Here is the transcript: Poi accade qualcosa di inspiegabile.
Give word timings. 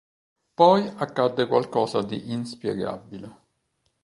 Poi 0.55 0.89
accade 0.97 1.45
qualcosa 1.45 2.01
di 2.01 2.31
inspiegabile. 2.31 3.31